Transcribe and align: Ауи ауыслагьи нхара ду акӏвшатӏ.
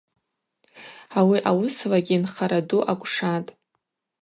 Ауи 1.17 1.37
ауыслагьи 1.49 2.21
нхара 2.23 2.59
ду 2.67 2.79
акӏвшатӏ. 2.91 3.51